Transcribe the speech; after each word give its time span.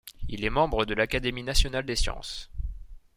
Il 0.29 0.43
est 0.43 0.49
membre 0.49 0.85
de 0.85 0.95
l'Académie 0.95 1.43
nationale 1.43 1.85
des 1.85 1.95
sciences. 1.95 2.49